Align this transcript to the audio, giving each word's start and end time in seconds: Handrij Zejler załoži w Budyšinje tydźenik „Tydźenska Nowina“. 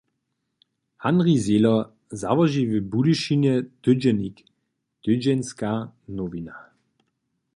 Handrij 1.03 1.37
Zejler 1.45 1.83
załoži 2.21 2.63
w 2.71 2.73
Budyšinje 2.91 3.55
tydźenik 3.81 4.35
„Tydźenska 5.03 5.71
Nowina“. 6.17 6.55